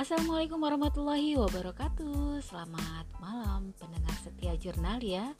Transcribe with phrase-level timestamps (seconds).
[0.00, 2.40] Assalamualaikum warahmatullahi wabarakatuh.
[2.40, 5.36] Selamat malam pendengar setia jurnal ya.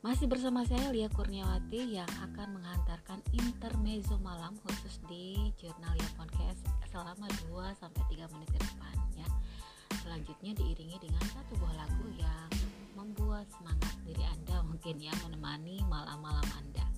[0.00, 6.56] Masih bersama saya Lia Kurniawati yang akan menghantarkan intermezzo malam khusus di jurnal ya podcast
[6.88, 9.28] selama 2-3 menit ke depan ya
[10.00, 12.48] Selanjutnya diiringi dengan satu buah lagu yang
[12.96, 16.88] membuat semangat diri Anda mungkin ya menemani malam-malam Anda.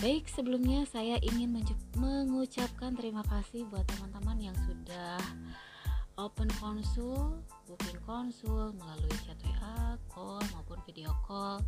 [0.00, 1.60] Baik, sebelumnya saya ingin
[2.00, 5.20] mengucapkan terima kasih buat teman-teman yang sudah
[6.20, 11.64] open konsul, booking konsul melalui chat WA, call maupun video call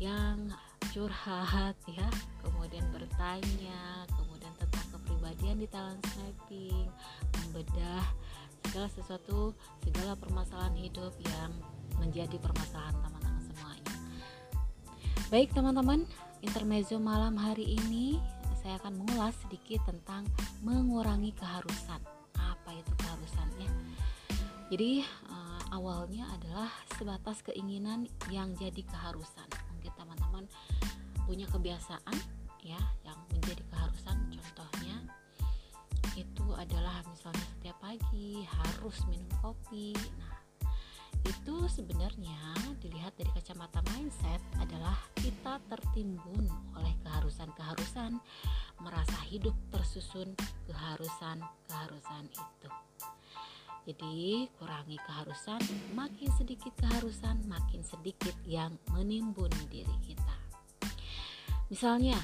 [0.00, 0.48] yang
[0.92, 2.08] curhat ya,
[2.40, 6.88] kemudian bertanya, kemudian tentang kepribadian di talent sniping,
[7.44, 8.04] membedah
[8.64, 9.52] segala sesuatu,
[9.84, 11.52] segala permasalahan hidup yang
[12.00, 13.94] menjadi permasalahan teman-teman semuanya.
[15.28, 16.00] Baik teman-teman,
[16.40, 18.16] intermezzo malam hari ini
[18.62, 20.22] saya akan mengulas sedikit tentang
[20.62, 21.98] mengurangi keharusan
[22.38, 23.70] apa itu keharusannya
[24.72, 29.44] jadi uh, awalnya adalah sebatas keinginan yang jadi keharusan.
[29.68, 30.48] Mungkin teman-teman
[31.28, 32.16] punya kebiasaan
[32.64, 34.16] ya yang menjadi keharusan.
[34.32, 34.96] Contohnya
[36.16, 39.92] itu adalah misalnya setiap pagi harus minum kopi.
[39.92, 40.40] Nah
[41.20, 46.48] itu sebenarnya dilihat dari kacamata mindset adalah kita tertimbun
[46.80, 48.16] oleh keharusan-keharusan
[48.80, 50.32] merasa hidup tersusun
[50.64, 52.71] keharusan-keharusan itu.
[53.82, 55.58] Jadi, kurangi keharusan,
[55.98, 60.36] makin sedikit keharusan, makin sedikit yang menimbun diri kita.
[61.66, 62.14] Misalnya,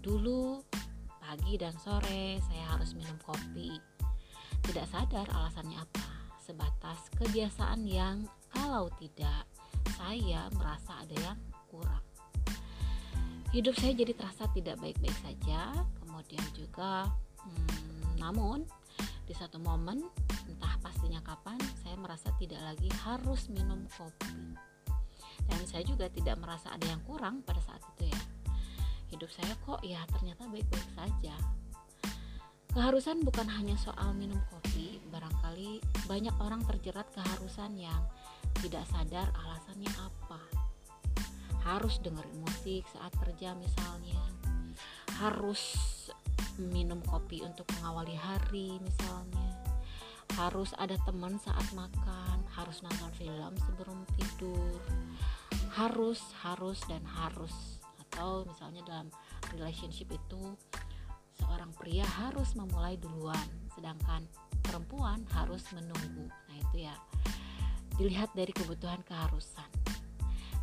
[0.00, 0.64] dulu
[1.20, 3.76] pagi dan sore saya harus minum kopi.
[4.64, 6.08] Tidak sadar alasannya apa,
[6.40, 9.44] sebatas kebiasaan yang kalau tidak
[9.96, 11.38] saya merasa ada yang
[11.68, 12.04] kurang.
[13.52, 17.04] Hidup saya jadi terasa tidak baik-baik saja, kemudian juga
[17.44, 18.64] hmm, namun
[19.32, 19.96] di satu momen
[20.44, 24.52] entah pastinya kapan saya merasa tidak lagi harus minum kopi.
[25.48, 28.20] Dan saya juga tidak merasa ada yang kurang pada saat itu ya.
[29.08, 31.32] Hidup saya kok ya ternyata baik-baik saja.
[32.76, 38.04] Keharusan bukan hanya soal minum kopi barangkali banyak orang terjerat keharusan yang
[38.60, 40.40] tidak sadar alasannya apa.
[41.64, 44.20] Harus dengerin musik saat kerja misalnya.
[45.16, 45.72] Harus
[46.58, 49.50] minum kopi untuk mengawali hari misalnya.
[50.32, 54.80] Harus ada teman saat makan harus nonton film sebelum tidur.
[55.72, 57.80] Harus harus dan harus.
[58.08, 59.08] Atau misalnya dalam
[59.56, 60.56] relationship itu
[61.40, 64.24] seorang pria harus memulai duluan sedangkan
[64.64, 66.28] perempuan harus menunggu.
[66.28, 66.96] Nah itu ya.
[68.00, 69.68] Dilihat dari kebutuhan keharusan.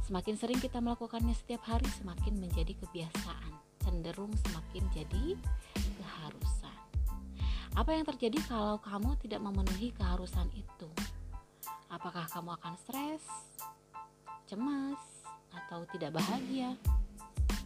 [0.09, 5.25] Semakin sering kita melakukannya setiap hari semakin menjadi kebiasaan cenderung semakin jadi
[6.00, 6.78] keharusan.
[7.75, 10.90] Apa yang terjadi kalau kamu tidak memenuhi keharusan itu?
[11.90, 13.23] Apakah kamu akan stres,
[14.45, 15.01] cemas,
[15.53, 16.78] atau tidak bahagia?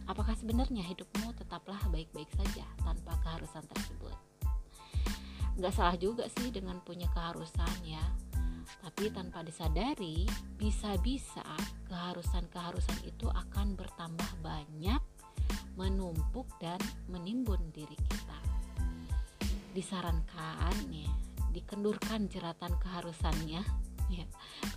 [0.04, 4.16] Apakah sebenarnya hidupmu tetaplah baik-baik saja tanpa keharusan tersebut?
[5.54, 8.02] Gak salah juga sih dengan punya keharusan ya,
[8.84, 10.28] tapi tanpa disadari,
[10.60, 11.44] bisa-bisa
[11.88, 14.93] keharusan-keharusan itu akan bertambah banyak
[16.34, 18.38] menumpuk dan menimbun diri kita.
[19.70, 21.06] Disarankan ya,
[21.54, 23.62] dikendurkan jeratan keharusannya
[24.10, 24.26] ya.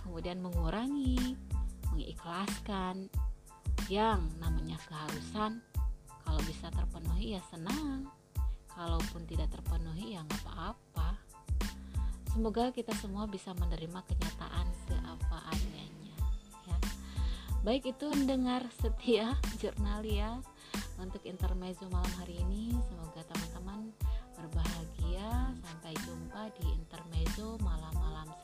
[0.06, 1.34] Kemudian mengurangi,
[1.90, 3.10] mengikhlaskan
[3.90, 5.58] yang namanya keharusan
[6.22, 8.06] kalau bisa terpenuhi ya senang
[8.70, 11.18] kalaupun tidak terpenuhi ya nggak apa-apa
[12.30, 16.14] semoga kita semua bisa menerima kenyataan seapa adanya
[16.68, 16.76] ya
[17.64, 20.44] baik itu mendengar setia jurnalia
[20.98, 22.74] untuk intermezzo malam hari ini.
[22.90, 23.90] Semoga teman-teman
[24.34, 25.54] berbahagia.
[25.62, 28.37] Sampai jumpa di intermezzo malam-malam